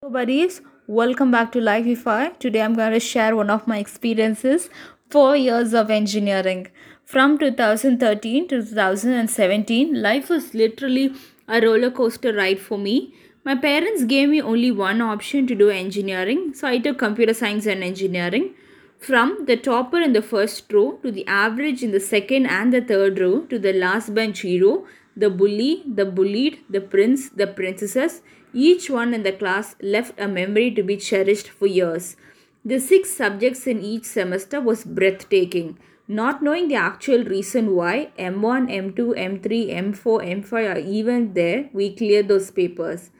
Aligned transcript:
Hello 0.00 0.12
buddies, 0.12 0.60
welcome 0.86 1.32
back 1.32 1.50
to 1.50 1.58
Lifeify. 1.58 2.38
Today 2.38 2.62
I'm 2.62 2.74
going 2.74 2.92
to 2.92 3.00
share 3.00 3.34
one 3.34 3.50
of 3.50 3.66
my 3.66 3.78
experiences 3.78 4.70
4 5.10 5.34
years 5.34 5.74
of 5.74 5.90
engineering. 5.90 6.68
From 7.04 7.36
2013 7.36 8.46
to 8.46 8.62
2017, 8.62 10.00
life 10.00 10.28
was 10.28 10.54
literally 10.54 11.14
a 11.48 11.60
roller 11.60 11.90
coaster 11.90 12.32
ride 12.32 12.60
for 12.60 12.78
me. 12.78 13.12
My 13.44 13.56
parents 13.56 14.04
gave 14.04 14.28
me 14.28 14.40
only 14.40 14.70
one 14.70 15.00
option 15.00 15.48
to 15.48 15.56
do 15.56 15.68
engineering, 15.68 16.54
so 16.54 16.68
I 16.68 16.78
took 16.78 16.96
computer 16.96 17.34
science 17.34 17.66
and 17.66 17.82
engineering. 17.82 18.54
From 19.00 19.46
the 19.46 19.56
topper 19.56 19.98
in 19.98 20.12
the 20.12 20.22
first 20.22 20.72
row 20.72 20.92
to 21.02 21.10
the 21.10 21.26
average 21.26 21.82
in 21.82 21.90
the 21.90 21.98
second 21.98 22.46
and 22.46 22.72
the 22.72 22.82
third 22.82 23.18
row 23.18 23.40
to 23.46 23.58
the 23.58 23.72
last 23.72 24.14
bench 24.14 24.42
hero, 24.42 24.86
the 25.18 25.28
bully, 25.28 25.82
the 25.84 26.06
bullied, 26.06 26.60
the 26.70 26.80
prince, 26.80 27.28
the 27.30 27.46
princesses, 27.46 28.22
each 28.54 28.88
one 28.88 29.12
in 29.12 29.24
the 29.24 29.32
class 29.32 29.74
left 29.82 30.18
a 30.18 30.28
memory 30.28 30.70
to 30.70 30.82
be 30.82 30.96
cherished 30.96 31.48
for 31.48 31.66
years. 31.66 32.16
The 32.64 32.78
six 32.78 33.10
subjects 33.10 33.66
in 33.66 33.80
each 33.80 34.04
semester 34.04 34.60
was 34.60 34.84
breathtaking. 34.84 35.78
Not 36.06 36.42
knowing 36.42 36.68
the 36.68 36.76
actual 36.76 37.24
reason 37.24 37.74
why 37.74 38.12
M1, 38.18 38.70
M2, 38.70 38.96
M3, 39.32 39.74
M4, 39.92 40.42
M5 40.42 40.52
are 40.74 40.78
even 40.78 41.34
there, 41.34 41.68
we 41.72 41.94
cleared 41.94 42.28
those 42.28 42.50
papers. 42.50 43.10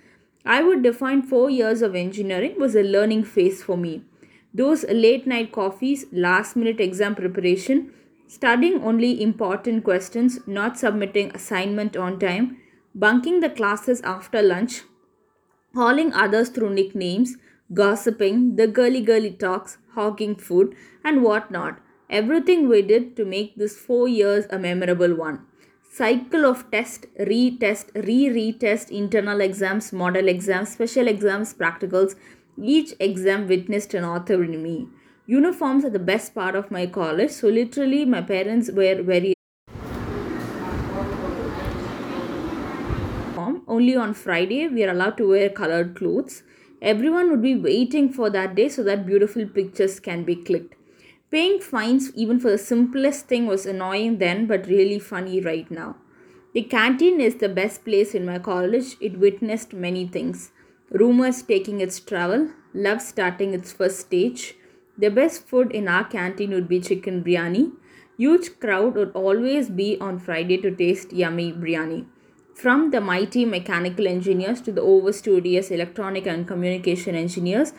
I 0.45 0.63
would 0.63 0.83
define 0.83 1.23
four 1.23 1.51
years 1.51 1.83
of 1.83 1.95
engineering 1.95 2.55
was 2.59 2.77
a 2.77 2.83
learning 2.83 3.25
phase 3.25 3.63
for 3.63 3.77
me. 3.77 4.03
Those 4.55 4.85
late 4.85 5.27
night 5.27 5.53
coffees, 5.53 6.07
last 6.13 6.57
minute 6.57 6.81
exam 6.81 7.15
preparation, 7.15 7.93
studying 8.29 8.83
only 8.85 9.21
important 9.23 9.83
questions, 9.83 10.39
not 10.47 10.79
submitting 10.79 11.35
assignment 11.35 11.97
on 11.97 12.19
time, 12.21 12.59
bunking 12.95 13.41
the 13.41 13.51
classes 13.51 14.01
after 14.03 14.43
lunch, 14.43 14.83
calling 15.75 16.13
others 16.13 16.51
through 16.51 16.71
nicknames, 16.75 17.37
gossiping, 17.73 18.57
the 18.57 18.67
girly 18.67 19.01
girly 19.01 19.31
talks, 19.31 19.79
hogging 19.95 20.37
food, 20.37 20.75
and 21.03 21.23
whatnot. 21.23 21.81
Everything 22.11 22.69
we 22.69 22.83
did 22.83 23.17
to 23.17 23.25
make 23.25 23.57
this 23.57 23.77
four 23.77 24.09
years 24.09 24.47
a 24.51 24.59
memorable 24.59 25.15
one. 25.15 25.47
Cycle 25.91 26.45
of 26.47 26.71
test, 26.71 27.07
retest, 27.19 27.91
re 28.07 28.29
retest, 28.29 28.91
internal 28.91 29.41
exams, 29.41 29.93
model 29.93 30.29
exams, 30.29 30.71
special 30.73 31.09
exams, 31.09 31.55
practicals. 31.55 32.15
Each 32.63 32.95
exam 33.01 33.49
witnessed 33.49 33.95
an 33.95 34.05
author 34.05 34.43
in 34.45 34.63
me. 34.63 34.89
Uniforms 35.31 35.85
are 35.85 35.91
the 35.91 35.99
best 35.99 36.35
part 36.35 36.55
of 36.55 36.71
my 36.71 36.87
college, 36.87 37.31
so 37.31 37.49
literally, 37.49 38.07
my 38.07 38.23
parents 38.23 38.71
were 38.73 39.03
very 39.03 39.35
only 43.67 43.95
on 43.95 44.15
Friday 44.15 44.67
we 44.69 44.83
are 44.85 44.91
allowed 44.91 45.19
to 45.19 45.29
wear 45.29 45.51
colored 45.51 45.95
clothes. 45.95 46.43
Everyone 46.81 47.31
would 47.31 47.43
be 47.43 47.55
waiting 47.55 48.11
for 48.11 48.31
that 48.31 48.55
day 48.55 48.71
so 48.71 48.83
that 48.85 49.05
beautiful 49.05 49.47
pictures 49.47 50.01
can 50.01 50.25
be 50.25 50.35
clicked. 50.35 50.75
Paying 51.31 51.61
fines 51.61 52.11
even 52.15 52.41
for 52.41 52.51
the 52.51 52.57
simplest 52.57 53.27
thing 53.27 53.47
was 53.47 53.67
annoying 53.67 54.17
then 54.17 54.47
but 54.47 54.67
really 54.67 54.99
funny 54.99 55.43
right 55.43 55.71
now. 55.71 55.97
The 56.55 56.63
canteen 56.63 57.21
is 57.21 57.35
the 57.35 57.51
best 57.51 57.85
place 57.85 58.15
in 58.15 58.25
my 58.25 58.39
college. 58.39 58.97
It 59.03 59.19
witnessed 59.19 59.75
many 59.75 60.07
things. 60.07 60.53
Rumors 60.91 61.43
taking 61.43 61.83
its 61.83 62.01
travel, 62.01 62.49
love 62.73 63.03
starting 63.03 63.53
its 63.53 63.73
first 63.73 64.01
stage. 64.01 64.55
The 64.99 65.11
best 65.11 65.47
food 65.47 65.71
in 65.71 65.89
our 65.89 66.05
canteen 66.05 66.51
would 66.51 66.69
be 66.69 66.81
chicken 66.81 67.23
biryani. 67.23 67.73
Huge 68.17 68.59
crowd 68.59 68.97
would 68.97 69.13
always 69.15 69.71
be 69.71 69.97
on 70.01 70.19
Friday 70.19 70.57
to 70.59 70.75
taste 70.75 71.13
yummy 71.13 71.53
biryani. 71.53 72.07
From 72.55 72.91
the 72.91 73.01
mighty 73.01 73.45
mechanical 73.45 74.09
engineers 74.09 74.61
to 74.63 74.73
the 74.73 74.83
over-studious 74.83 75.71
electronic 75.71 76.27
and 76.27 76.49
communication 76.49 77.15
engineers 77.15 77.73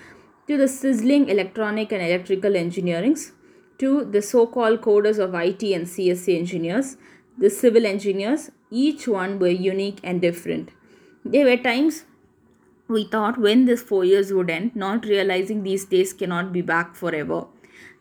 to 0.48 0.58
the 0.58 0.70
sizzling 0.70 1.28
electronic 1.28 1.92
and 1.92 2.02
electrical 2.02 2.54
engineerings 2.54 3.32
to 3.80 4.06
the 4.06 4.22
so-called 4.22 4.82
coders 4.82 5.20
of 5.20 5.34
IT 5.34 5.64
and 5.64 5.88
CSC 5.88 6.38
engineers, 6.38 6.96
the 7.38 7.50
civil 7.50 7.86
engineers, 7.86 8.52
each 8.72 9.08
one 9.08 9.40
were 9.40 9.48
unique 9.48 10.00
and 10.04 10.22
different. 10.22 10.70
There 11.26 11.46
were 11.46 11.58
times 11.58 12.06
we 12.90 13.06
thought 13.06 13.38
when 13.38 13.66
this 13.66 13.82
four 13.82 14.04
years 14.04 14.34
would 14.34 14.50
end, 14.50 14.76
not 14.76 15.06
realizing 15.06 15.64
these 15.64 15.86
days 15.86 16.14
cannot 16.14 16.52
be 16.52 16.62
back 16.62 16.96
forever. 16.96 17.48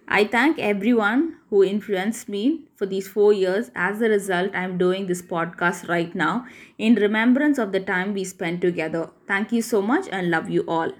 I 0.08 0.24
thank 0.24 0.58
everyone 0.58 1.36
who 1.50 1.62
influenced 1.62 2.28
me 2.28 2.64
for 2.76 2.86
these 2.86 3.06
four 3.06 3.32
years. 3.32 3.70
As 3.74 4.00
a 4.00 4.08
result, 4.08 4.54
I'm 4.54 4.78
doing 4.78 5.06
this 5.06 5.20
podcast 5.22 5.88
right 5.88 6.14
now 6.14 6.46
in 6.78 6.94
remembrance 6.94 7.58
of 7.58 7.72
the 7.72 7.80
time 7.80 8.14
we 8.14 8.24
spent 8.24 8.62
together. 8.62 9.10
Thank 9.26 9.52
you 9.52 9.60
so 9.62 9.82
much 9.82 10.08
and 10.10 10.30
love 10.30 10.48
you 10.48 10.64
all. 10.66 10.92